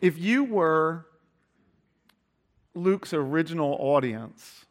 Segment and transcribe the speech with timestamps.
[0.00, 1.06] if you were
[2.74, 4.66] Luke's original audience,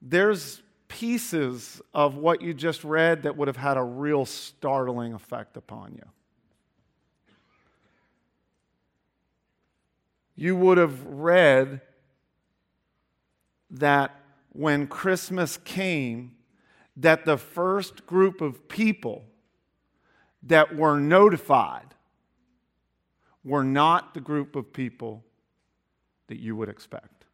[0.00, 5.56] there's pieces of what you just read that would have had a real startling effect
[5.56, 6.04] upon you.
[10.34, 11.80] You would have read
[13.70, 14.14] that
[14.52, 16.36] when Christmas came,
[16.96, 19.24] that the first group of people
[20.42, 21.94] that were notified
[23.48, 25.24] were not the group of people
[26.26, 27.24] that you would expect.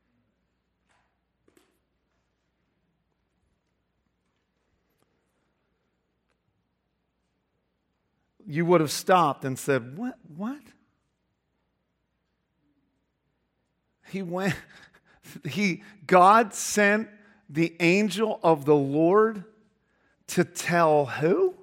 [8.46, 10.14] You would have stopped and said, What?
[10.36, 10.60] What?
[14.10, 14.55] He went,
[15.44, 17.08] he, God sent
[17.48, 19.44] the angel of the Lord
[20.28, 21.55] to tell who?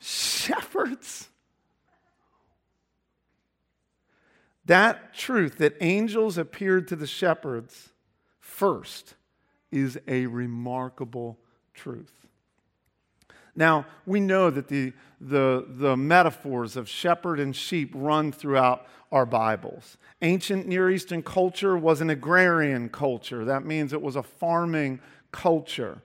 [0.00, 1.28] Shepherds.
[4.66, 7.90] That truth that angels appeared to the shepherds
[8.40, 9.14] first
[9.70, 11.38] is a remarkable
[11.74, 12.26] truth.
[13.56, 19.26] Now, we know that the, the, the metaphors of shepherd and sheep run throughout our
[19.26, 19.96] Bibles.
[20.22, 23.44] Ancient Near Eastern culture was an agrarian culture.
[23.44, 25.00] That means it was a farming
[25.30, 26.02] culture.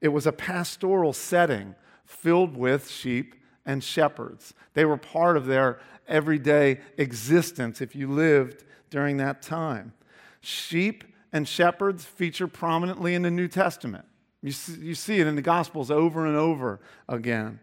[0.00, 1.74] It was a pastoral setting
[2.06, 3.34] filled with sheep
[3.68, 4.54] and shepherds.
[4.72, 9.92] They were part of their everyday existence if you lived during that time.
[10.40, 14.06] Sheep and shepherds feature prominently in the New Testament.
[14.42, 17.60] You see, you see it in the Gospels over and over again.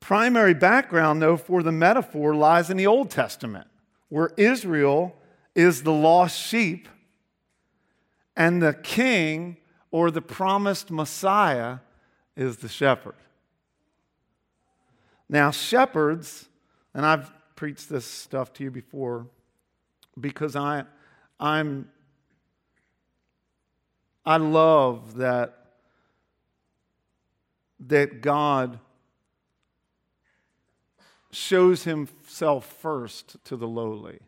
[0.00, 3.66] Primary background, though, for the metaphor lies in the Old Testament,
[4.08, 5.14] where Israel
[5.54, 6.88] is the lost sheep
[8.34, 9.58] and the king
[9.90, 11.78] or the promised Messiah
[12.34, 13.16] is the shepherd.
[15.28, 16.48] Now, shepherds,
[16.94, 19.26] and I've preached this stuff to you before
[20.18, 20.84] because I,
[21.38, 21.90] I'm
[24.28, 25.54] I love that,
[27.80, 28.78] that God
[31.30, 34.18] shows himself first to the lowly.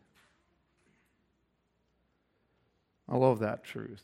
[3.07, 4.03] I love that truth.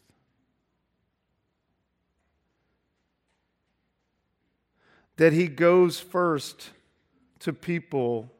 [5.15, 6.69] That he goes first
[7.39, 8.31] to people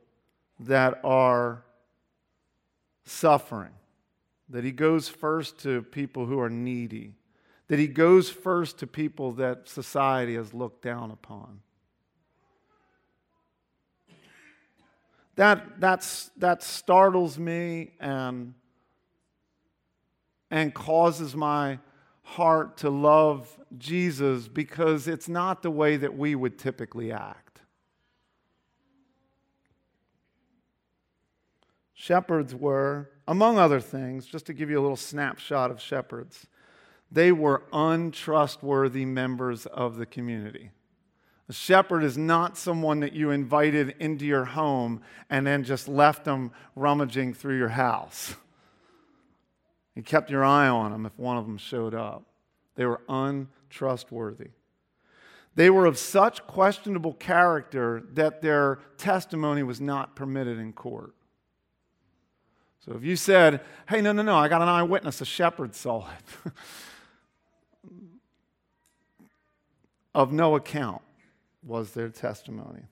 [0.60, 1.64] that are
[3.06, 3.74] suffering,
[4.50, 7.14] that he goes first to people who are needy
[7.68, 11.60] that he goes first to people that society has looked down upon.
[15.36, 18.56] That, that's, that startles me and,
[20.50, 21.80] and causes my
[22.24, 23.48] heart to love
[23.78, 27.47] Jesus because it's not the way that we would typically act.
[32.00, 36.46] Shepherds were, among other things, just to give you a little snapshot of shepherds,
[37.12, 40.70] they were untrustworthy members of the community.
[41.50, 46.24] A shepherd is not someone that you invited into your home and then just left
[46.24, 48.36] them rummaging through your house.
[49.96, 52.26] You kept your eye on them if one of them showed up.
[52.76, 54.52] They were untrustworthy.
[55.56, 61.16] They were of such questionable character that their testimony was not permitted in court.
[62.88, 63.60] So if you said,
[63.90, 66.08] hey, no, no, no, I got an eyewitness, a shepherd saw
[66.46, 66.54] it.
[70.16, 71.02] of no account
[71.64, 72.84] was their testimony.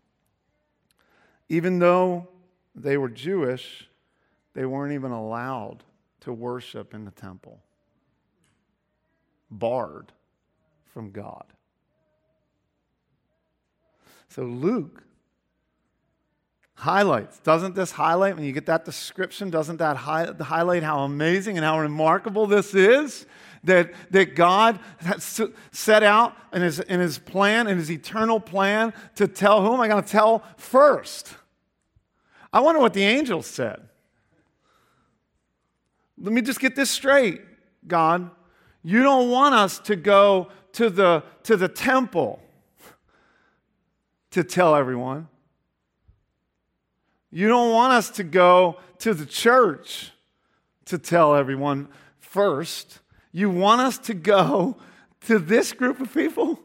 [1.47, 2.27] Even though
[2.75, 3.87] they were Jewish,
[4.53, 5.81] they weren't even allowed
[6.21, 7.61] to worship in the temple,
[9.49, 10.11] barred
[10.93, 11.45] from God.
[14.27, 15.04] So Luke
[16.75, 17.39] highlights.
[17.39, 21.65] Doesn't this highlight, when you get that description, doesn't that hi- highlight how amazing and
[21.65, 23.25] how remarkable this is?
[23.65, 25.41] that, that God has
[25.71, 29.81] set out in his, in his plan, in his eternal plan, to tell whom am
[29.81, 31.35] I going to tell first?
[32.53, 33.81] I wonder what the angels said.
[36.17, 37.41] Let me just get this straight,
[37.85, 38.29] God.
[38.83, 42.39] You don't want us to go to the, to the temple
[44.31, 45.27] to tell everyone.
[47.35, 50.13] You don't want us to go to the church
[50.85, 52.99] to tell everyone first.
[53.33, 54.77] You want us to go
[55.27, 56.57] to this group of people?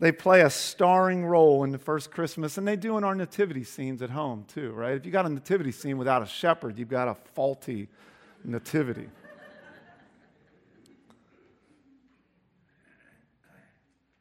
[0.00, 3.62] They play a starring role in the first Christmas, and they do in our nativity
[3.62, 4.96] scenes at home, too, right?
[4.96, 7.88] If you got a nativity scene without a shepherd, you've got a faulty
[8.42, 9.06] nativity.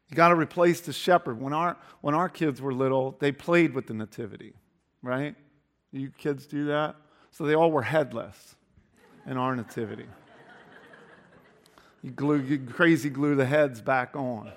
[0.10, 1.42] You got to replace the shepherd.
[1.42, 4.54] When our, when our kids were little, they played with the nativity,
[5.02, 5.36] right?
[5.92, 6.96] You kids do that?
[7.32, 8.56] So they all were headless
[9.26, 10.06] in our nativity.
[12.02, 14.52] You, glue, you crazy glue the heads back on.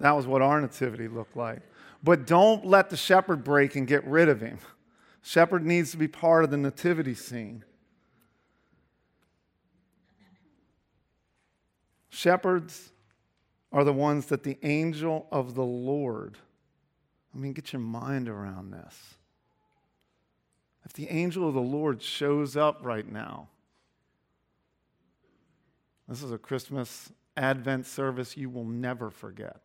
[0.00, 1.60] That was what our nativity looked like.
[2.02, 4.58] But don't let the shepherd break and get rid of him.
[5.22, 7.64] Shepherd needs to be part of the nativity scene.
[12.08, 12.90] Shepherds
[13.72, 16.38] are the ones that the angel of the Lord,
[17.34, 19.14] I mean, get your mind around this.
[20.84, 23.48] If the angel of the Lord shows up right now,
[26.08, 29.60] this is a Christmas Advent service you will never forget.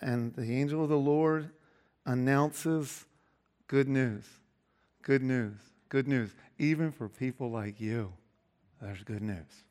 [0.00, 1.50] And the angel of the Lord
[2.06, 3.04] announces
[3.66, 4.24] good news,
[5.02, 5.56] good news,
[5.88, 6.30] good news.
[6.58, 8.12] Even for people like you,
[8.80, 9.64] there's good news.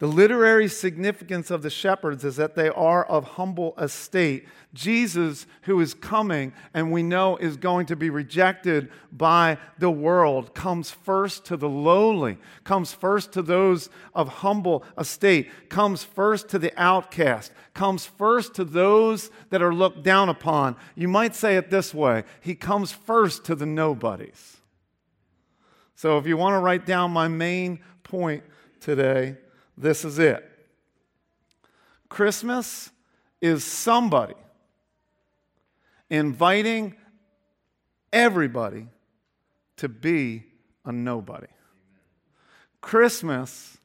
[0.00, 4.48] The literary significance of the shepherds is that they are of humble estate.
[4.72, 10.54] Jesus, who is coming and we know is going to be rejected by the world,
[10.54, 16.58] comes first to the lowly, comes first to those of humble estate, comes first to
[16.58, 20.76] the outcast, comes first to those that are looked down upon.
[20.94, 24.56] You might say it this way He comes first to the nobodies.
[25.94, 28.44] So if you want to write down my main point
[28.80, 29.36] today,
[29.76, 30.46] this is it.
[32.08, 32.90] Christmas
[33.40, 34.34] is somebody
[36.10, 36.96] inviting
[38.12, 38.88] everybody
[39.76, 40.44] to be
[40.84, 41.46] a nobody.
[42.80, 43.78] Christmas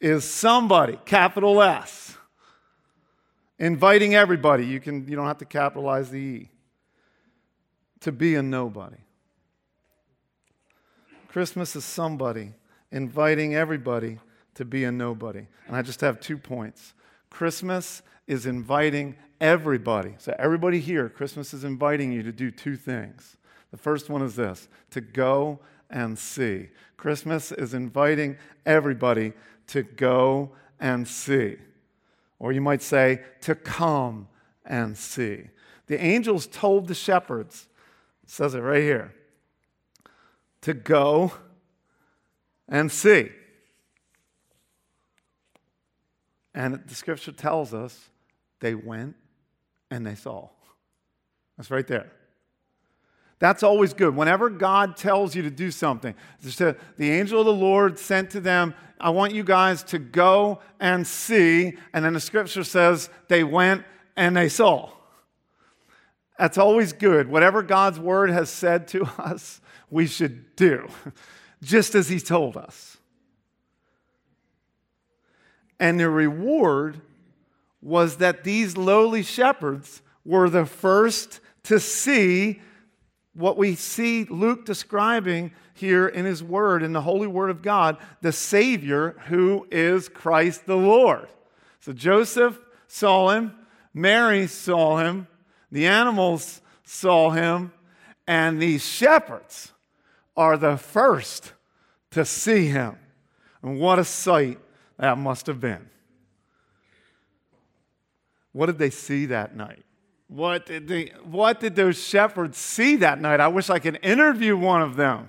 [0.00, 2.16] is somebody, capital S,
[3.58, 4.66] inviting everybody.
[4.66, 6.50] You, can, you don't have to capitalize the E,
[8.00, 8.96] to be a nobody.
[11.28, 12.52] Christmas is somebody
[12.90, 14.18] inviting everybody
[14.54, 15.46] to be a nobody.
[15.66, 16.94] And I just have two points.
[17.30, 20.14] Christmas is inviting everybody.
[20.18, 23.36] So, everybody here, Christmas is inviting you to do two things.
[23.70, 25.60] The first one is this to go
[25.90, 26.68] and see.
[26.96, 29.32] Christmas is inviting everybody
[29.68, 31.56] to go and see.
[32.38, 34.28] Or you might say, to come
[34.64, 35.44] and see.
[35.86, 37.68] The angels told the shepherds,
[38.26, 39.14] says it right here,
[40.62, 41.32] to go
[42.68, 43.30] and see.
[46.54, 48.10] And the scripture tells us
[48.60, 49.16] they went
[49.90, 50.48] and they saw.
[51.56, 52.10] That's right there.
[53.38, 54.14] That's always good.
[54.14, 56.76] Whenever God tells you to do something, the
[57.10, 61.76] angel of the Lord sent to them, I want you guys to go and see.
[61.92, 63.84] And then the scripture says they went
[64.16, 64.90] and they saw.
[66.38, 67.28] That's always good.
[67.28, 69.60] Whatever God's word has said to us,
[69.90, 70.88] we should do,
[71.62, 72.96] just as He told us.
[75.82, 77.00] And the reward
[77.80, 82.62] was that these lowly shepherds were the first to see
[83.34, 87.96] what we see Luke describing here in his word, in the holy word of God,
[88.20, 91.26] the Savior who is Christ the Lord.
[91.80, 93.52] So Joseph saw him,
[93.92, 95.26] Mary saw him,
[95.72, 97.72] the animals saw him,
[98.28, 99.72] and these shepherds
[100.36, 101.54] are the first
[102.12, 102.94] to see him.
[103.64, 104.60] And what a sight
[104.98, 105.88] that must have been.
[108.52, 109.84] What did they see that night?
[110.28, 113.40] What did, they, what did those shepherds see that night?
[113.40, 115.28] I wish I could interview one of them.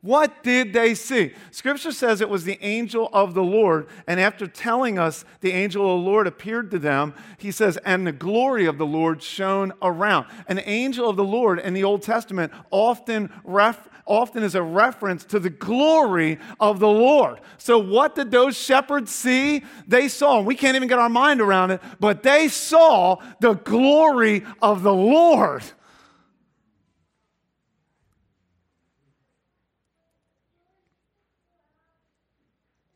[0.00, 1.32] What did they see?
[1.52, 3.86] Scripture says it was the angel of the Lord.
[4.08, 8.04] And after telling us the angel of the Lord appeared to them, he says, and
[8.04, 10.26] the glory of the Lord shone around.
[10.48, 15.24] An angel of the Lord in the Old Testament often ref- often is a reference
[15.24, 17.40] to the glory of the Lord.
[17.58, 19.64] So, what did those shepherds see?
[19.86, 23.54] They saw, and we can't even get our mind around it, but they saw the
[23.54, 25.62] glory of the Lord.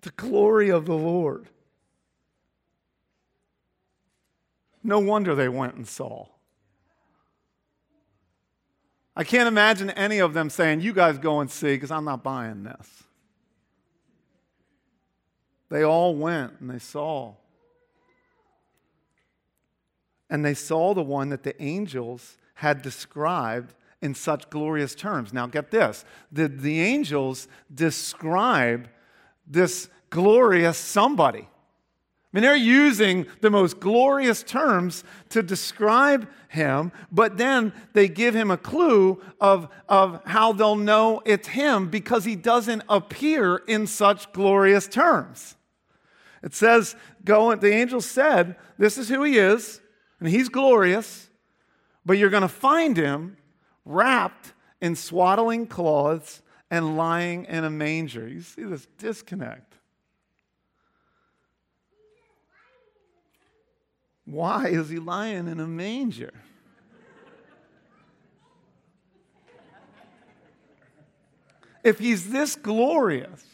[0.02, 1.48] The glory of the Lord.
[4.82, 6.28] No wonder they went and saw.
[9.16, 12.22] I can't imagine any of them saying, You guys go and see, because I'm not
[12.22, 13.04] buying this.
[15.70, 17.34] They all went and they saw.
[20.28, 25.32] And they saw the one that the angels had described in such glorious terms.
[25.32, 28.88] Now, get this the, the angels describe
[29.46, 31.48] this glorious somebody
[32.36, 38.50] mean, they're using the most glorious terms to describe him, but then they give him
[38.50, 44.30] a clue of, of how they'll know it's him because he doesn't appear in such
[44.32, 45.56] glorious terms.
[46.42, 49.80] It says, go, the angel said, This is who he is,
[50.20, 51.30] and he's glorious,
[52.04, 53.38] but you're going to find him
[53.86, 54.52] wrapped
[54.82, 58.28] in swaddling cloths and lying in a manger.
[58.28, 59.75] You see this disconnect.
[64.26, 66.32] Why is he lying in a manger?
[71.86, 73.44] if he's this glorious,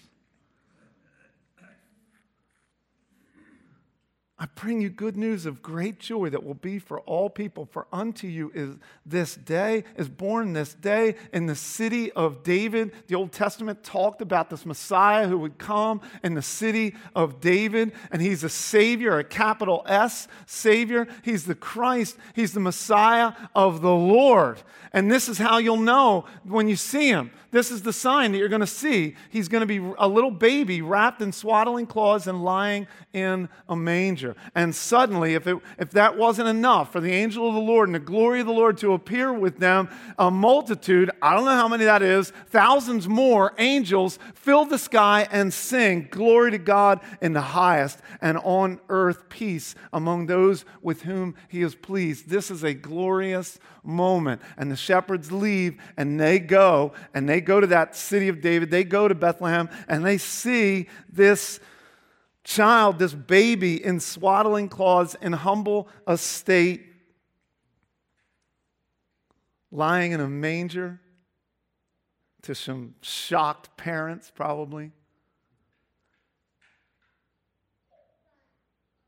[4.43, 7.69] I bring you good news of great joy that will be for all people.
[7.71, 8.75] For unto you is
[9.07, 12.91] this day, is born this day in the city of David.
[13.07, 17.93] The Old Testament talked about this Messiah who would come in the city of David,
[18.11, 21.07] and he's a Savior, a capital S Savior.
[21.23, 24.61] He's the Christ, he's the Messiah of the Lord.
[24.93, 27.31] And this is how you'll know when you see him.
[27.53, 29.15] This is the sign that you're going to see.
[29.31, 33.77] He's going to be a little baby wrapped in swaddling cloths and lying in a
[33.77, 34.32] manger.
[34.55, 37.95] And suddenly, if, it, if that wasn't enough for the angel of the Lord and
[37.95, 41.69] the glory of the Lord to appear with them, a multitude, I don't know how
[41.69, 47.33] many that is, thousands more angels fill the sky and sing, Glory to God in
[47.33, 52.29] the highest, and on earth peace among those with whom he is pleased.
[52.29, 54.41] This is a glorious moment.
[54.57, 58.71] And the shepherds leave and they go and they go to that city of David.
[58.71, 61.61] They go to Bethlehem and they see this
[62.45, 66.85] child, this baby in swaddling cloths in humble estate,
[69.71, 71.01] lying in a manger
[72.43, 74.91] to some shocked parents, probably.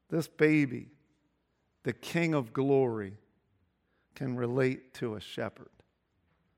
[0.08, 0.88] This baby,
[1.82, 3.14] the King of glory,
[4.14, 5.68] can relate to a shepherd.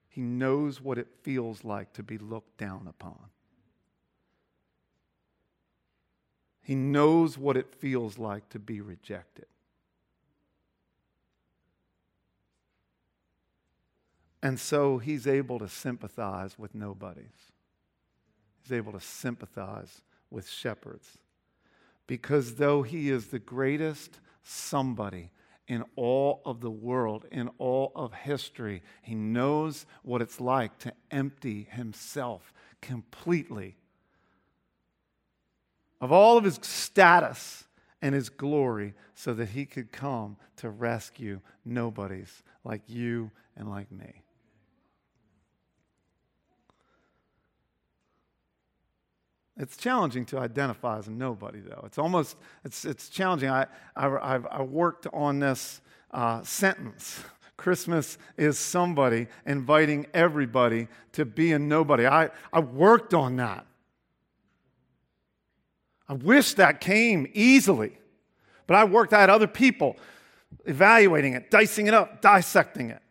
[0.09, 3.19] He knows what it feels like to be looked down upon.
[6.67, 9.47] He knows what it feels like to be rejected.
[14.43, 17.53] And so he's able to sympathize with nobodies.
[18.65, 21.19] He's able to sympathize with shepherds.
[22.09, 25.31] Because though he is the greatest somebody
[25.69, 28.83] in all of the world, in all of history.
[29.03, 33.77] He knows what it's like to empty himself completely
[36.01, 37.65] of all of his status
[38.03, 43.91] and his glory so that he could come to rescue nobodies like you and like
[43.91, 44.23] me.
[49.59, 51.83] It's challenging to identify as a nobody, though.
[51.87, 53.49] It's almost, it's, it's challenging.
[53.49, 54.07] I, I,
[54.51, 57.25] I worked on this uh, sentence.
[57.57, 62.07] Christmas is somebody inviting everybody to be a nobody.
[62.07, 63.67] I, I worked on that.
[66.09, 67.99] I wish that came easily,
[68.67, 69.97] but I worked, had other people
[70.65, 73.03] evaluating it, dicing it up, dissecting it.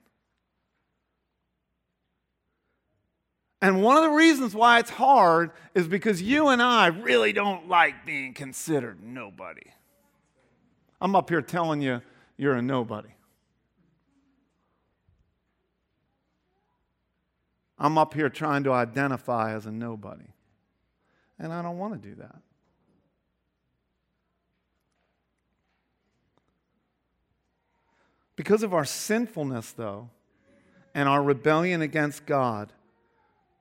[3.62, 7.68] And one of the reasons why it's hard is because you and I really don't
[7.68, 9.72] like being considered nobody.
[11.02, 12.02] I'm up here telling you
[12.38, 13.10] you're a nobody.
[17.78, 20.26] I'm up here trying to identify as a nobody.
[21.40, 22.36] And I don't want to do that.
[28.36, 30.10] Because of our sinfulness, though,
[30.94, 32.72] and our rebellion against God,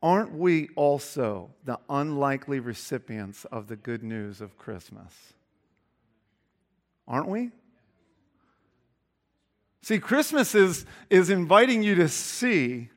[0.04, 5.32] Aren't we also the unlikely recipients of the good news of Christmas?
[7.08, 7.52] Aren't we?
[9.80, 12.90] See, Christmas is, is inviting you to see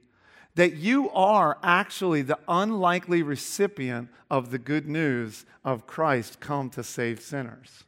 [0.55, 6.83] that you are actually the unlikely recipient of the good news of Christ come to
[6.83, 7.85] save sinners.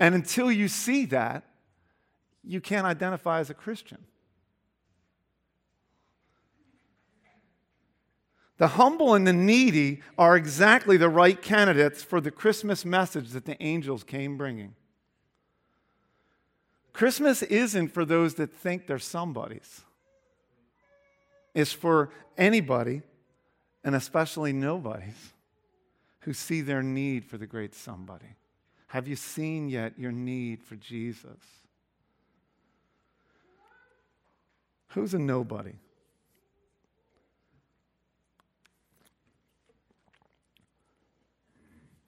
[0.00, 1.44] And until you see that,
[2.46, 3.98] you can't identify as a Christian.
[8.56, 13.46] The humble and the needy are exactly the right candidates for the Christmas message that
[13.46, 14.74] the angels came bringing.
[16.92, 19.80] Christmas isn't for those that think they're somebodies,
[21.52, 23.02] it's for anybody,
[23.82, 25.32] and especially nobodies,
[26.20, 28.36] who see their need for the great somebody.
[28.86, 31.63] Have you seen yet your need for Jesus?
[34.94, 35.72] Who's a nobody?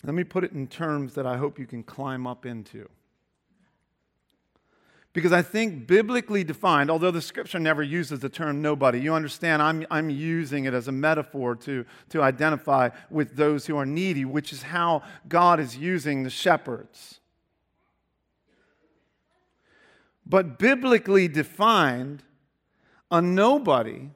[0.05, 2.88] Let me put it in terms that I hope you can climb up into.
[5.12, 9.62] Because I think biblically defined, although the scripture never uses the term nobody, you understand
[9.62, 14.25] I'm, I'm using it as a metaphor to, to identify with those who are needy,
[14.25, 17.19] which is how God is using the shepherds.
[20.25, 22.23] But biblically defined,
[23.11, 24.11] a nobody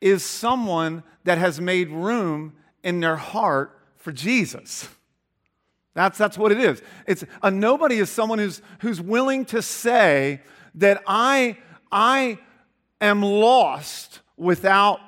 [0.00, 4.88] is someone that has made room in their heart for Jesus.
[5.94, 6.82] That's, that's what it is.
[7.06, 10.42] It's a nobody is someone who's, who's willing to say
[10.74, 11.56] that I,
[11.90, 12.38] I
[13.00, 15.00] am lost without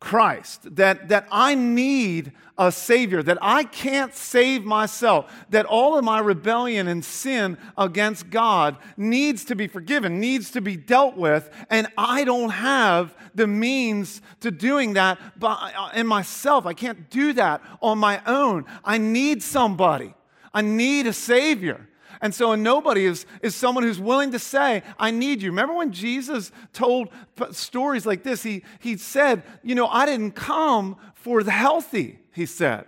[0.00, 6.04] Christ, that, that I need a Savior, that I can't save myself, that all of
[6.04, 11.50] my rebellion and sin against God needs to be forgiven, needs to be dealt with,
[11.68, 16.64] and I don't have the means to doing that by, uh, in myself.
[16.64, 18.66] I can't do that on my own.
[18.84, 20.14] I need somebody.
[20.54, 21.88] I need a Savior.
[22.20, 25.50] And so a nobody is, is someone who's willing to say, I need you.
[25.50, 27.08] Remember when Jesus told
[27.52, 28.42] stories like this?
[28.42, 32.86] He, he said, You know, I didn't come for the healthy, he said.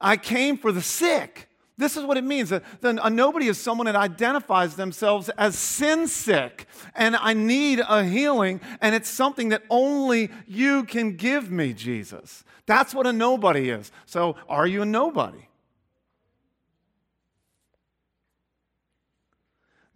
[0.00, 1.48] I came for the sick.
[1.78, 2.52] This is what it means.
[2.52, 8.04] A, a nobody is someone that identifies themselves as sin sick, and I need a
[8.04, 12.44] healing, and it's something that only you can give me, Jesus.
[12.66, 13.90] That's what a nobody is.
[14.06, 15.48] So, are you a nobody?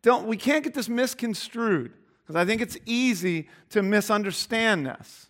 [0.06, 5.26] Don't, we can't get this misconstrued because I think it's easy to misunderstand this.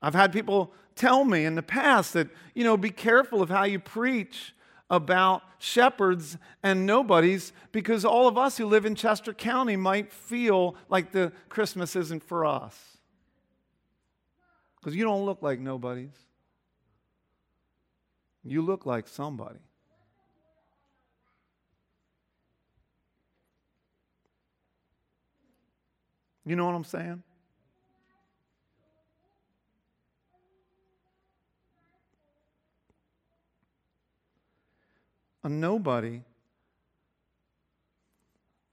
[0.00, 3.64] I've had people tell me in the past that, you know, be careful of how
[3.64, 4.54] you preach
[4.88, 10.76] about shepherds and nobodies because all of us who live in Chester County might feel
[10.88, 12.98] like the Christmas isn't for us.
[14.76, 16.14] Because you don't look like nobodies.
[18.44, 19.58] You look like somebody.
[26.44, 27.22] You know what I'm saying?
[35.42, 36.22] A nobody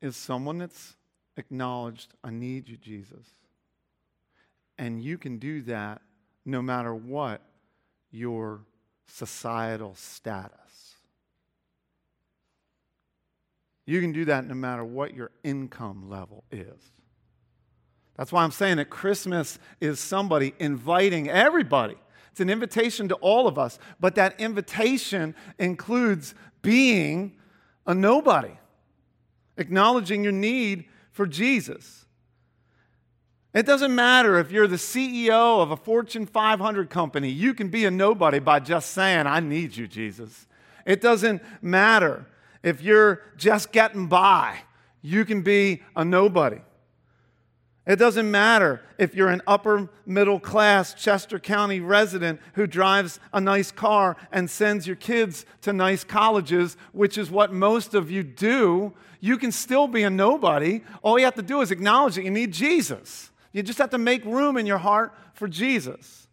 [0.02, 0.96] is someone that's
[1.38, 3.26] acknowledged, I need you, Jesus.
[4.78, 6.02] And you can do that
[6.46, 7.42] no matter what
[8.10, 8.62] your
[9.06, 10.96] societal status.
[13.86, 16.92] You can do that no matter what your income level is.
[18.22, 21.96] That's why I'm saying that Christmas is somebody inviting everybody.
[22.30, 27.36] It's an invitation to all of us, but that invitation includes being
[27.88, 28.52] a nobody,
[29.58, 32.06] acknowledging your need for Jesus.
[33.56, 37.86] It doesn't matter if you're the CEO of a Fortune 500 company, you can be
[37.86, 40.46] a nobody by just saying, I need you, Jesus.
[40.86, 42.28] It doesn't matter
[42.62, 44.60] if you're just getting by,
[45.02, 46.60] you can be a nobody.
[47.88, 53.42] It doesn't matter if you're an upper middle class Chester County resident who drives a
[53.42, 58.22] nice car and sends your kids to nice colleges, which is what most of you
[58.22, 58.94] do.
[59.20, 60.82] You can still be a nobody.
[61.02, 63.32] All you have to do is acknowledge that you need Jesus.
[63.52, 66.28] You just have to make room in your heart for Jesus.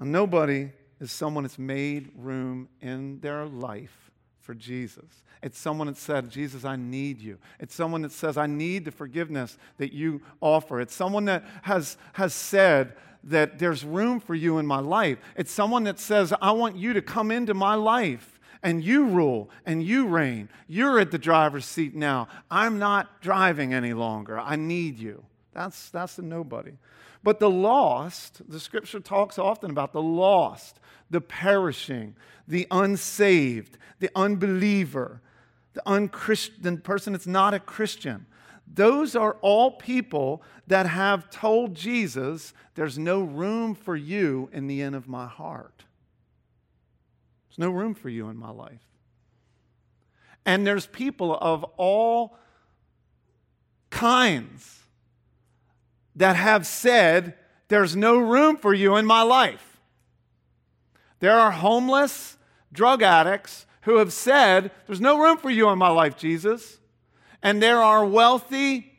[0.00, 0.70] A nobody
[1.00, 4.11] is someone that's made room in their life
[4.42, 5.22] for Jesus.
[5.42, 7.38] It's someone that said, Jesus, I need you.
[7.58, 10.80] It's someone that says, I need the forgiveness that you offer.
[10.80, 15.18] It's someone that has, has said that there's room for you in my life.
[15.36, 19.50] It's someone that says, I want you to come into my life and you rule
[19.66, 20.48] and you reign.
[20.68, 22.28] You're at the driver's seat now.
[22.50, 24.38] I'm not driving any longer.
[24.38, 25.24] I need you.
[25.52, 26.72] That's, that's the nobody.
[27.22, 32.16] But the lost, the scripture talks often about the lost, the perishing,
[32.48, 35.20] the unsaved, the unbeliever,
[35.74, 38.26] the unchristian person that's not a Christian.
[38.66, 44.82] Those are all people that have told Jesus, There's no room for you in the
[44.82, 45.84] end of my heart.
[47.48, 48.80] There's no room for you in my life.
[50.44, 52.36] And there's people of all
[53.90, 54.81] kinds
[56.16, 57.34] that have said,
[57.68, 59.80] There's no room for you in my life.
[61.20, 62.36] There are homeless
[62.72, 66.80] drug addicts who have said, There's no room for you in my life, Jesus.
[67.42, 68.92] And there are wealthy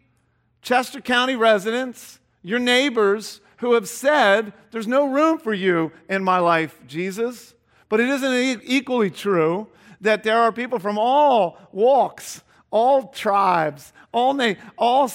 [0.62, 6.40] Chester County residents, your neighbors, who have said, There's no room for you in my
[6.40, 7.56] life, Jesus.
[7.90, 9.68] But it isn't equally true
[10.02, 12.43] that there are people from all walks
[12.74, 15.10] all tribes, all, na- all,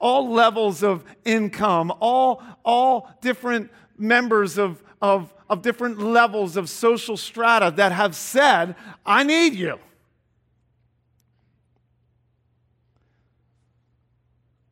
[0.00, 7.16] all levels of income, all, all different members of, of, of different levels of social
[7.16, 8.74] strata that have said,
[9.06, 9.78] I need you.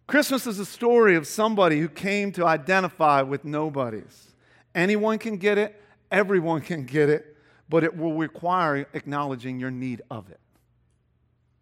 [0.09, 4.33] Christmas is a story of somebody who came to identify with nobodies.
[4.75, 7.37] Anyone can get it, everyone can get it,
[7.69, 10.41] but it will require acknowledging your need of it.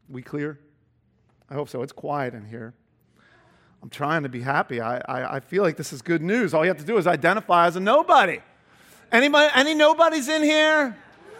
[0.09, 0.59] We clear?
[1.50, 1.82] I hope so.
[1.82, 2.74] It's quiet in here.
[3.82, 4.80] I'm trying to be happy.
[4.80, 6.52] I, I, I, feel like this is good news.
[6.52, 8.38] All you have to do is identify as a nobody.
[9.10, 10.96] Anybody, any nobodies in here?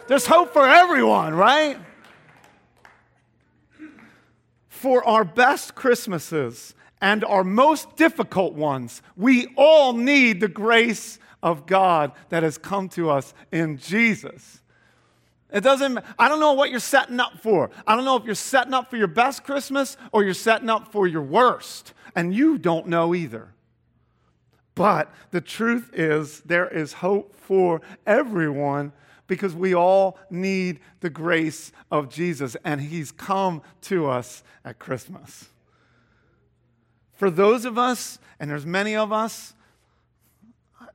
[0.07, 1.77] There's hope for everyone, right?
[4.67, 11.67] For our best Christmases and our most difficult ones, we all need the grace of
[11.67, 14.60] God that has come to us in Jesus.
[15.51, 17.69] It doesn't, I don't know what you're setting up for.
[17.85, 20.91] I don't know if you're setting up for your best Christmas or you're setting up
[20.91, 21.93] for your worst.
[22.15, 23.53] And you don't know either.
[24.75, 28.93] But the truth is, there is hope for everyone
[29.27, 35.47] because we all need the grace of Jesus, and He's come to us at Christmas.
[37.13, 39.53] For those of us, and there's many of us,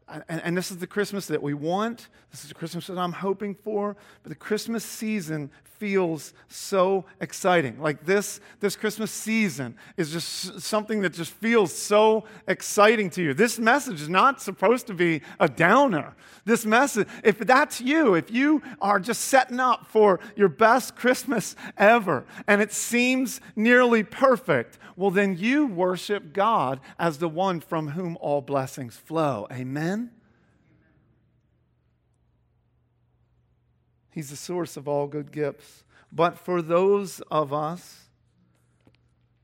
[0.09, 2.09] and, and, this is the Christmas that we want.
[2.31, 3.97] This is the Christmas that I'm hoping for.
[4.23, 7.81] But the Christmas season feels so exciting.
[7.81, 13.35] Like this, this Christmas season is just something that just feels so exciting to you.
[13.35, 16.15] This message is not supposed to be a downer.
[16.45, 21.57] This message, if that's you, if you are just setting up for your best Christmas
[21.77, 27.89] ever and it seems nearly perfect, well, then you worship God as the one from
[27.89, 29.47] whom all blessings flow.
[29.53, 29.96] Amen?
[34.17, 35.85] He's the source of all good gifts.
[36.11, 38.07] But for those of us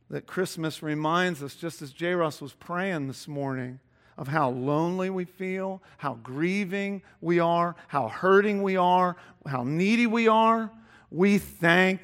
[0.09, 3.81] that Christmas reminds us, just as Jairus was praying this morning,
[4.17, 10.07] of how lonely we feel, how grieving we are, how hurting we are, how needy
[10.07, 10.71] we are,
[11.11, 12.01] we thank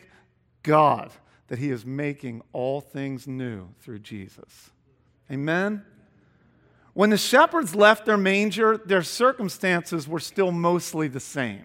[0.63, 1.11] God
[1.47, 4.73] that He is making all things new through Jesus.
[5.31, 5.87] Amen?
[6.93, 11.65] When the shepherds left their manger, their circumstances were still mostly the same.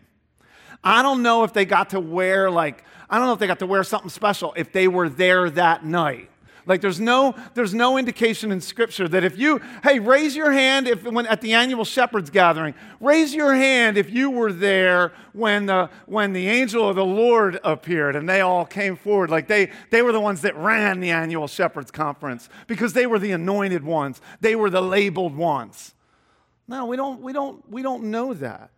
[0.84, 3.60] I don't know if they got to wear, like, I don't know if they got
[3.60, 6.30] to wear something special if they were there that night.
[6.65, 10.88] Like there's no there's no indication in scripture that if you hey raise your hand
[10.88, 15.65] if when at the annual shepherds gathering raise your hand if you were there when
[15.65, 19.72] the when the angel of the Lord appeared and they all came forward like they
[19.89, 23.84] they were the ones that ran the annual shepherds conference because they were the anointed
[23.84, 25.93] ones they were the labeled ones.
[26.65, 28.72] No, we don't we don't we don't know that.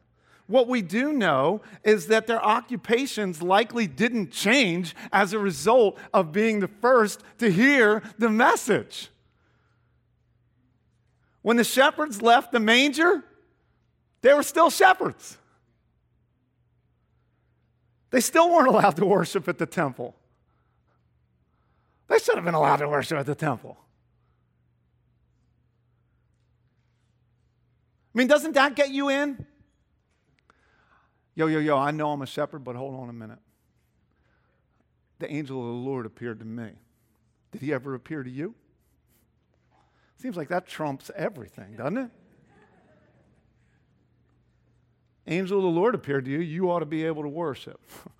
[0.47, 6.31] What we do know is that their occupations likely didn't change as a result of
[6.31, 9.09] being the first to hear the message.
[11.41, 13.23] When the shepherds left the manger,
[14.21, 15.37] they were still shepherds.
[18.11, 20.15] They still weren't allowed to worship at the temple.
[22.07, 23.77] They should have been allowed to worship at the temple.
[28.13, 29.45] I mean, doesn't that get you in?
[31.35, 33.39] Yo, yo, yo, I know I'm a shepherd, but hold on a minute.
[35.19, 36.71] The angel of the Lord appeared to me.
[37.51, 38.55] Did he ever appear to you?
[40.17, 42.11] Seems like that trumps everything, doesn't it?
[45.27, 47.81] Angel of the Lord appeared to you, you ought to be able to worship.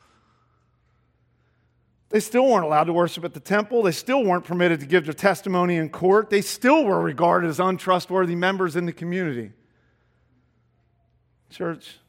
[2.10, 3.84] they still weren't allowed to worship at the temple.
[3.84, 6.30] They still weren't permitted to give their testimony in court.
[6.30, 9.52] They still were regarded as untrustworthy members in the community.
[11.52, 12.00] Church,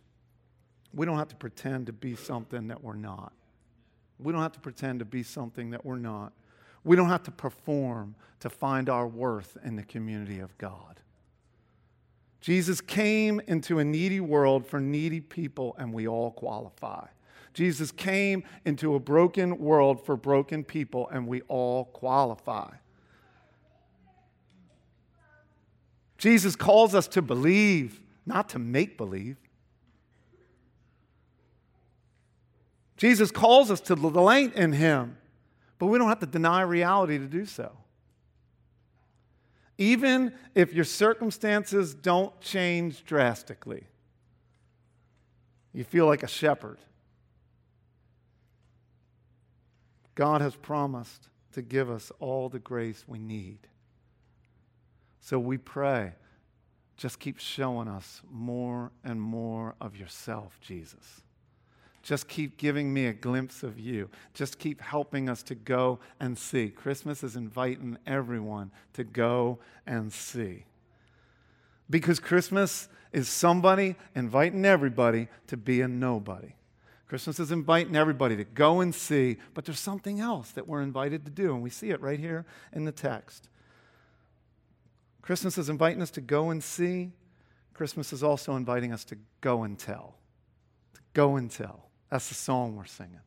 [0.96, 3.32] we don't have to pretend to be something that we're not.
[4.18, 6.32] We don't have to pretend to be something that we're not.
[6.85, 11.00] We don't have to perform to find our worth in the community of God.
[12.40, 17.06] Jesus came into a needy world for needy people, and we all qualify.
[17.52, 22.70] Jesus came into a broken world for broken people, and we all qualify.
[26.16, 29.37] Jesus calls us to believe, not to make believe.
[32.96, 35.16] Jesus calls us to delight in Him,
[35.78, 37.72] but we don't have to deny reality to do so.
[39.78, 43.85] Even if your circumstances don't change drastically,
[45.74, 46.78] you feel like a shepherd.
[50.14, 53.59] God has promised to give us all the grace we need.
[55.20, 56.14] So we pray,
[56.96, 61.22] just keep showing us more and more of yourself, Jesus.
[62.07, 64.09] Just keep giving me a glimpse of you.
[64.33, 66.69] Just keep helping us to go and see.
[66.69, 70.66] Christmas is inviting everyone to go and see.
[71.90, 76.55] Because Christmas is somebody inviting everybody to be a nobody.
[77.09, 81.25] Christmas is inviting everybody to go and see, but there's something else that we're invited
[81.25, 83.49] to do, and we see it right here in the text.
[85.23, 87.11] Christmas is inviting us to go and see.
[87.75, 90.14] Christmas is also inviting us to go and tell.
[90.95, 91.86] To go and tell.
[92.11, 93.21] That's the song we're singing.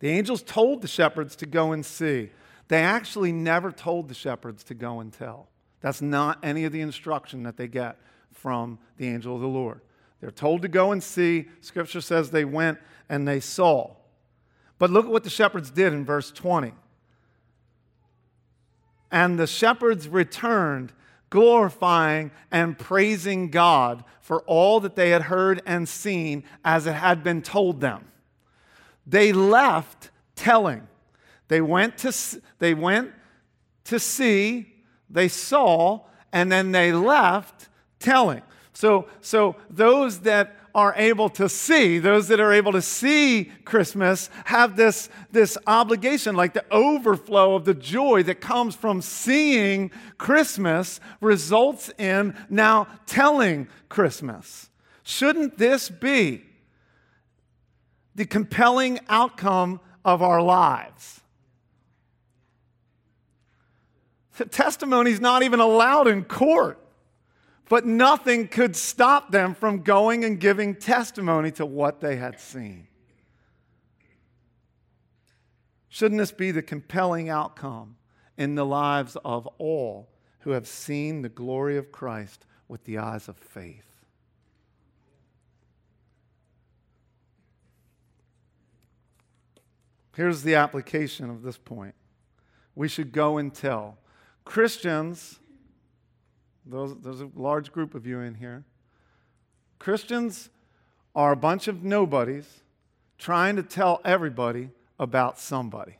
[0.00, 2.30] The angels told the shepherds to go and see.
[2.68, 5.48] They actually never told the shepherds to go and tell.
[5.80, 7.98] That's not any of the instruction that they get
[8.32, 9.80] from the angel of the Lord.
[10.20, 11.46] They're told to go and see.
[11.60, 13.94] Scripture says they went and they saw.
[14.78, 16.72] But look at what the shepherds did in verse 20.
[19.10, 20.92] And the shepherds returned,
[21.30, 27.22] glorifying and praising God for all that they had heard and seen as it had
[27.22, 28.06] been told them.
[29.06, 30.88] They left telling.
[31.48, 32.12] They went to,
[32.58, 33.12] they went
[33.84, 34.72] to see,
[35.08, 36.00] they saw,
[36.32, 37.68] and then they left
[38.00, 38.42] telling.
[38.72, 44.28] So, so those that are able to see, those that are able to see Christmas,
[44.44, 51.00] have this, this obligation, like the overflow of the joy that comes from seeing Christmas
[51.22, 54.68] results in now telling Christmas.
[55.02, 56.44] Shouldn't this be
[58.14, 61.22] the compelling outcome of our lives?
[64.36, 66.85] The testimony is not even allowed in court.
[67.68, 72.86] But nothing could stop them from going and giving testimony to what they had seen.
[75.88, 77.96] Shouldn't this be the compelling outcome
[78.36, 83.28] in the lives of all who have seen the glory of Christ with the eyes
[83.28, 83.82] of faith?
[90.14, 91.94] Here's the application of this point.
[92.74, 93.98] We should go and tell.
[94.44, 95.40] Christians
[96.66, 98.64] those, there's a large group of you in here.
[99.78, 100.50] Christians
[101.14, 102.62] are a bunch of nobodies
[103.18, 105.96] trying to tell everybody about somebody.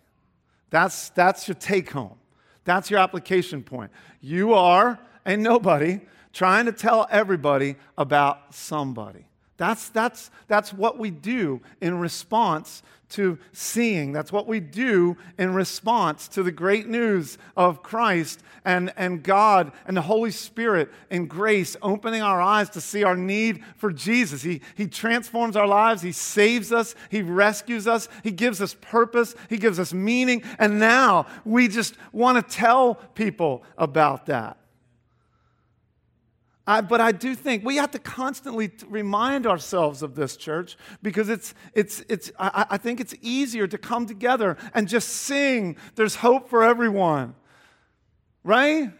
[0.71, 2.19] That's, that's your take home.
[2.65, 3.93] That's your application point.
[4.21, 6.01] You are a nobody
[6.33, 9.27] trying to tell everybody about somebody.
[9.57, 14.13] That's, that's, that's what we do in response to seeing.
[14.13, 19.73] That's what we do in response to the great news of Christ and, and God
[19.87, 24.43] and the Holy Spirit and grace opening our eyes to see our need for Jesus.
[24.43, 29.35] He, he transforms our lives, He saves us, He rescues us, He gives us purpose,
[29.49, 30.43] He gives us meaning.
[30.59, 34.59] And now we just want to tell people about that.
[36.67, 41.29] I, but I do think we have to constantly remind ourselves of this, church, because
[41.29, 46.17] it's, it's, it's, I, I think it's easier to come together and just sing, There's
[46.17, 47.35] hope for everyone.
[48.43, 48.91] Right?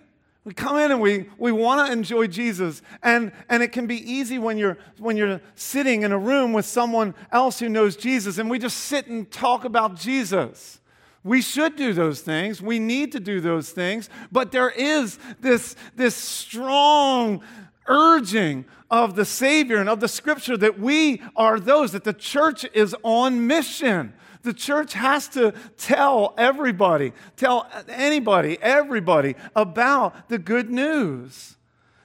[0.47, 2.81] We come in and we, we want to enjoy Jesus.
[3.03, 6.67] And, and it can be easy when you're, when you're sitting in a room with
[6.67, 10.81] someone else who knows Jesus and we just sit and talk about Jesus.
[11.27, 12.63] We should do those things.
[12.63, 14.09] We need to do those things.
[14.31, 17.43] But there is this, this strong
[17.89, 22.65] urging of the Savior and of the Scripture that we are those, that the church
[22.73, 24.15] is on mission.
[24.43, 31.57] The church has to tell everybody, tell anybody, everybody about the good news.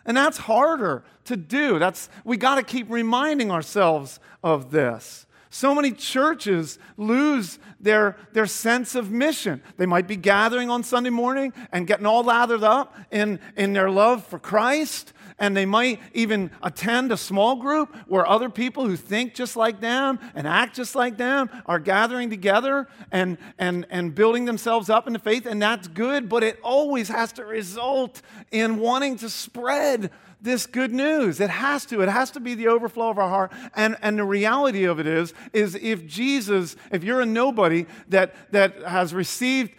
[0.04, 1.78] And that's harder to do.
[1.78, 5.28] That's we got to keep reminding ourselves of this.
[5.54, 9.62] So many churches lose their, their sense of mission.
[9.76, 13.90] They might be gathering on Sunday morning and getting all lathered up in, in their
[13.90, 18.96] love for Christ, and they might even attend a small group where other people who
[18.96, 24.16] think just like them and act just like them are gathering together and, and, and
[24.16, 28.22] building themselves up in the faith, and that's good, but it always has to result
[28.52, 31.40] in wanting to spread this good news.
[31.40, 32.02] It has to.
[32.02, 33.52] It has to be the overflow of our heart.
[33.76, 38.34] And, and the reality of it is, is if Jesus, if you're a nobody that,
[38.52, 39.76] that has received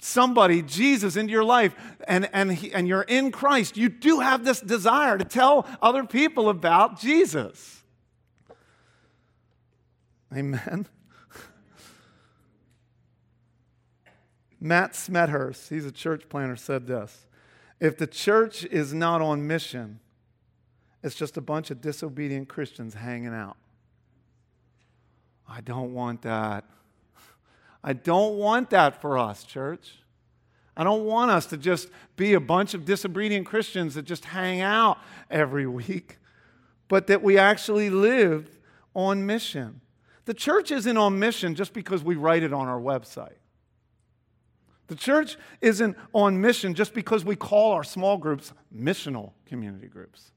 [0.00, 1.74] somebody, Jesus, into your life
[2.06, 6.04] and, and, he, and you're in Christ, you do have this desire to tell other
[6.04, 7.82] people about Jesus.
[10.34, 10.86] Amen.
[14.60, 17.26] Matt Smethurst, he's a church planner, said this
[17.80, 20.00] If the church is not on mission,
[21.04, 23.58] it's just a bunch of disobedient Christians hanging out.
[25.46, 26.64] I don't want that.
[27.84, 29.98] I don't want that for us, church.
[30.74, 34.62] I don't want us to just be a bunch of disobedient Christians that just hang
[34.62, 34.96] out
[35.30, 36.16] every week,
[36.88, 38.58] but that we actually live
[38.96, 39.82] on mission.
[40.24, 43.36] The church isn't on mission just because we write it on our website.
[44.86, 50.30] The church isn't on mission just because we call our small groups missional community groups.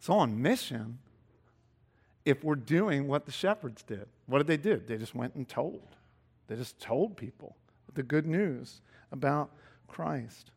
[0.00, 0.98] It's on mission
[2.24, 4.06] if we're doing what the shepherds did.
[4.24, 4.78] What did they do?
[4.78, 5.94] They just went and told.
[6.48, 7.54] They just told people
[7.92, 8.80] the good news
[9.12, 9.50] about
[9.88, 10.52] Christ.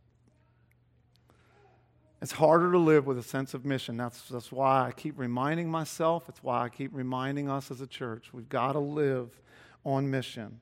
[2.21, 3.97] It's harder to live with a sense of mission.
[3.97, 6.29] That's, that's why I keep reminding myself.
[6.29, 8.29] It's why I keep reminding us as a church.
[8.31, 9.41] We've got to live
[9.83, 10.61] on mission.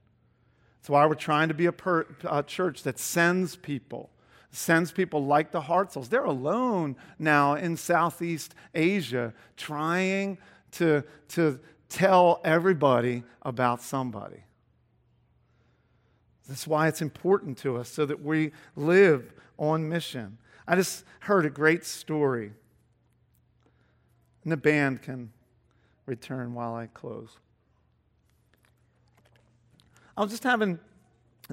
[0.79, 4.09] That's why we're trying to be a, per, a church that sends people,
[4.51, 6.09] sends people like the Hartzels.
[6.09, 10.37] They're alone now in Southeast Asia trying
[10.71, 11.59] to, to
[11.89, 14.43] tell everybody about somebody.
[16.47, 20.37] That's why it's important to us so that we live on mission.
[20.67, 22.51] I just heard a great story.
[24.43, 25.31] And the band can
[26.05, 27.37] return while I close.
[30.17, 30.79] I was just having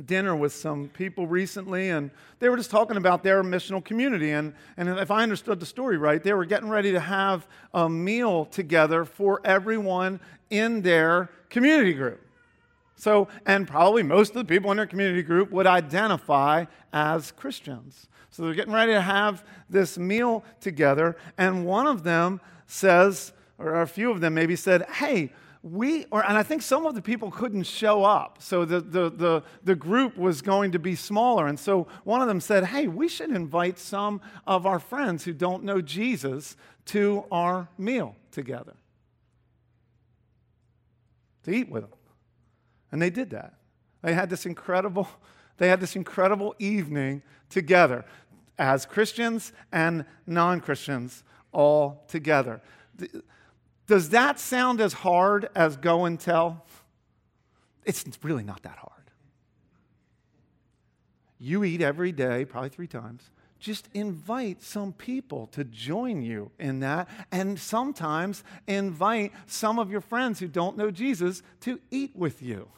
[0.06, 4.32] dinner with some people recently, and they were just talking about their missional community.
[4.32, 7.88] And, and if I understood the story right, they were getting ready to have a
[7.88, 12.20] meal together for everyone in their community group.
[12.96, 18.08] So, and probably most of the people in their community group would identify as Christians.
[18.30, 23.82] So they're getting ready to have this meal together, and one of them says, or
[23.82, 25.32] a few of them maybe said, Hey,
[25.72, 28.38] we, or, and I think some of the people couldn't show up.
[28.40, 31.46] So the, the, the, the group was going to be smaller.
[31.46, 35.32] And so one of them said, Hey, we should invite some of our friends who
[35.32, 38.74] don't know Jesus to our meal together
[41.44, 41.92] to eat with them.
[42.92, 43.54] And they did that.
[44.02, 45.08] They had this incredible,
[45.58, 48.04] they had this incredible evening together
[48.58, 52.60] as Christians and non-Christians all together.
[53.88, 56.64] Does that sound as hard as go and tell?
[57.84, 58.92] It's really not that hard.
[61.40, 63.30] You eat every day, probably three times.
[63.58, 70.02] Just invite some people to join you in that, and sometimes invite some of your
[70.02, 72.68] friends who don't know Jesus to eat with you.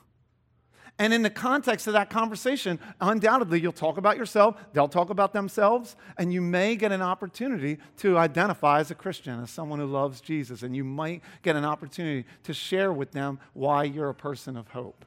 [1.00, 5.32] And in the context of that conversation, undoubtedly you'll talk about yourself, they'll talk about
[5.32, 9.86] themselves, and you may get an opportunity to identify as a Christian, as someone who
[9.86, 14.14] loves Jesus, and you might get an opportunity to share with them why you're a
[14.14, 15.06] person of hope.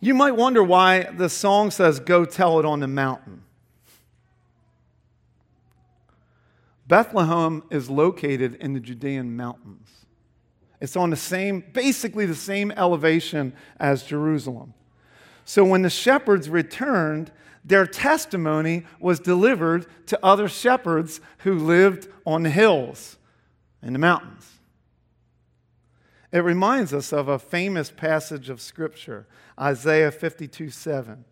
[0.00, 3.42] You might wonder why the song says, Go tell it on the mountain.
[6.86, 10.06] Bethlehem is located in the Judean mountains.
[10.80, 14.74] It's on the same, basically the same elevation as Jerusalem.
[15.44, 17.32] So when the shepherds returned,
[17.64, 23.16] their testimony was delivered to other shepherds who lived on the hills
[23.82, 24.58] and the mountains.
[26.30, 29.26] It reminds us of a famous passage of Scripture,
[29.58, 31.24] Isaiah 52 7.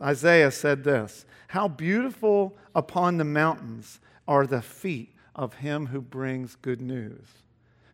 [0.00, 6.56] Isaiah said this How beautiful upon the mountains are the feet of him who brings
[6.56, 7.41] good news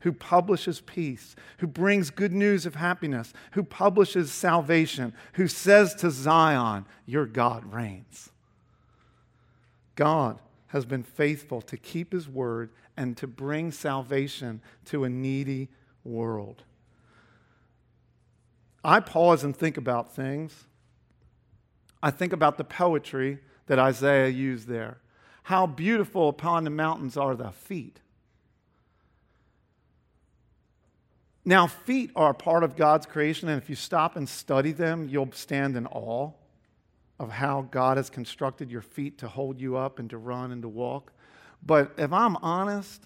[0.00, 6.10] who publishes peace, who brings good news of happiness, who publishes salvation, who says to
[6.10, 8.30] Zion, Your God reigns.
[9.94, 15.68] God has been faithful to keep his word and to bring salvation to a needy
[16.04, 16.62] world.
[18.84, 20.66] I pause and think about things.
[22.02, 24.98] I think about the poetry that Isaiah used there.
[25.44, 28.00] How beautiful upon the mountains are the feet
[31.48, 35.32] Now, feet are part of God's creation, and if you stop and study them, you'll
[35.32, 36.32] stand in awe
[37.18, 40.60] of how God has constructed your feet to hold you up and to run and
[40.60, 41.10] to walk.
[41.64, 43.02] But if I'm honest,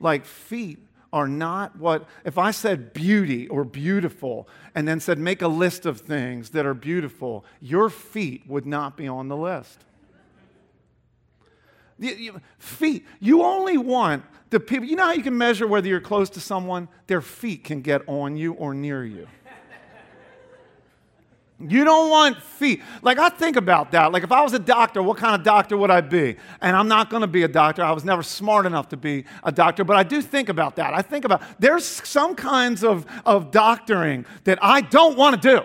[0.00, 0.78] like feet
[1.12, 5.84] are not what, if I said beauty or beautiful and then said make a list
[5.84, 9.84] of things that are beautiful, your feet would not be on the list.
[12.58, 16.28] Feet, you only want the people, you know how you can measure whether you're close
[16.30, 16.88] to someone?
[17.06, 19.26] Their feet can get on you or near you.
[21.58, 22.82] You don't want feet.
[23.02, 24.12] Like, I think about that.
[24.12, 26.36] Like, if I was a doctor, what kind of doctor would I be?
[26.60, 27.82] And I'm not going to be a doctor.
[27.84, 30.92] I was never smart enough to be a doctor, but I do think about that.
[30.92, 35.62] I think about there's some kinds of, of doctoring that I don't want to do.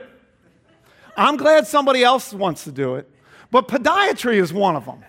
[1.18, 3.10] I'm glad somebody else wants to do it,
[3.50, 5.04] but podiatry is one of them.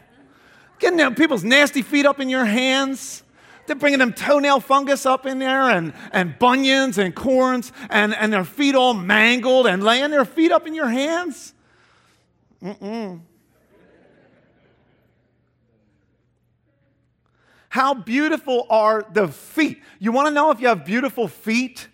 [0.78, 3.22] Getting people's nasty feet up in your hands
[3.68, 8.32] they're bringing them toenail fungus up in there and, and bunions and corns and, and
[8.32, 11.52] their feet all mangled and laying their feet up in your hands.
[12.62, 13.20] Mm-mm.
[17.68, 19.82] How beautiful are the feet?
[19.98, 21.88] You want to know if you have beautiful feet?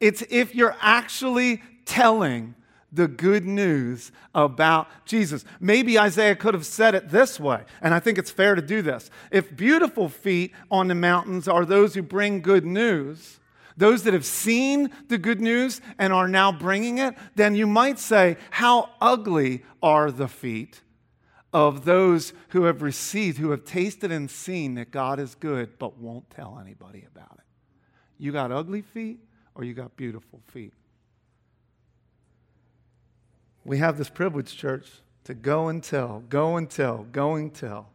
[0.00, 2.55] It's if you're actually telling
[2.96, 5.44] the good news about Jesus.
[5.60, 8.82] Maybe Isaiah could have said it this way, and I think it's fair to do
[8.82, 9.10] this.
[9.30, 13.38] If beautiful feet on the mountains are those who bring good news,
[13.76, 17.98] those that have seen the good news and are now bringing it, then you might
[17.98, 20.80] say, How ugly are the feet
[21.52, 25.98] of those who have received, who have tasted and seen that God is good, but
[25.98, 27.44] won't tell anybody about it?
[28.18, 29.20] You got ugly feet
[29.54, 30.72] or you got beautiful feet?
[33.66, 34.86] We have this privilege, church,
[35.24, 37.88] to go and tell, go and tell, go and tell.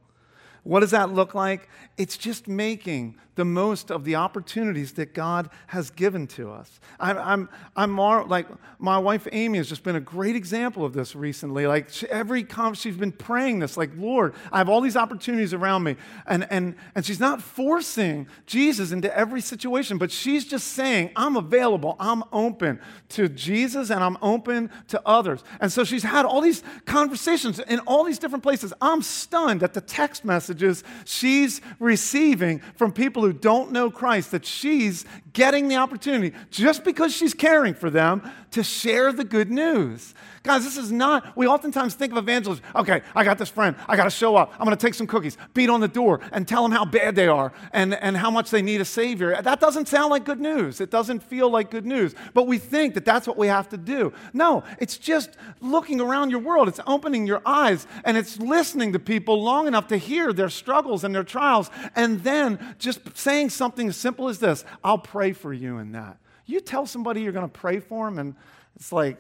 [0.64, 1.70] What does that look like?
[1.98, 6.80] It's just making the most of the opportunities that God has given to us.
[7.00, 8.48] I'm, I'm, I'm like
[8.78, 11.66] my wife Amy has just been a great example of this recently.
[11.66, 15.54] Like she, every conference, she's been praying this, like, Lord, I have all these opportunities
[15.54, 15.96] around me.
[16.28, 21.36] And, and, and she's not forcing Jesus into every situation, but she's just saying, I'm
[21.36, 25.44] available, I'm open to Jesus, and I'm open to others.
[25.60, 28.74] And so she's had all these conversations in all these different places.
[28.82, 34.46] I'm stunned at the text messages she's receiving from people who don't know Christ, that
[34.46, 40.14] she's getting the opportunity, just because she's caring for them, to share the good news.
[40.44, 42.64] Guys, this is not, we oftentimes think of evangelism.
[42.76, 43.76] Okay, I got this friend.
[43.88, 44.54] I got to show up.
[44.60, 47.16] I'm going to take some cookies, beat on the door, and tell them how bad
[47.16, 49.40] they are and, and how much they need a Savior.
[49.42, 50.82] That doesn't sound like good news.
[50.82, 52.16] It doesn't feel like good news.
[52.34, 54.14] But we think that that's what we have to do.
[54.34, 59.00] No, it's just looking around your world, it's opening your eyes, and it's listening to
[59.00, 63.90] people long enough to hear their struggles and their trials, and then just saying something
[63.90, 66.21] as simple as this I'll pray for you in that.
[66.46, 68.36] You tell somebody you're going to pray for them, and
[68.76, 69.18] it's like,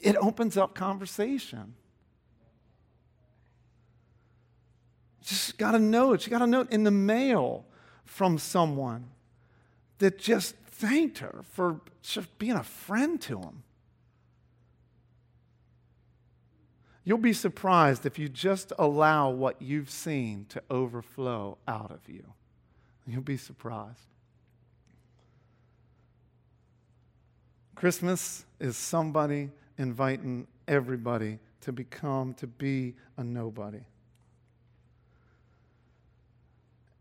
[0.00, 1.74] it opens up conversation.
[5.22, 6.22] Just got a note.
[6.22, 7.64] She got a note in the mail
[8.04, 9.06] from someone
[9.98, 13.62] that just thanked her for just being a friend to him.
[17.04, 22.24] You'll be surprised if you just allow what you've seen to overflow out of you.
[23.06, 24.09] You'll be surprised.
[27.80, 33.80] Christmas is somebody inviting everybody to become, to be a nobody.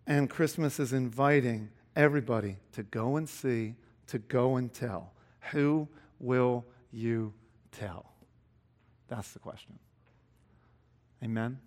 [0.07, 1.67] And Christmas is inviting
[1.97, 3.75] everybody to go and see,
[4.07, 5.11] to go and tell.
[5.51, 5.85] Who
[6.17, 6.63] will
[6.93, 7.33] you
[7.73, 8.13] tell?
[9.09, 9.77] That's the question.
[11.21, 11.59] Amen.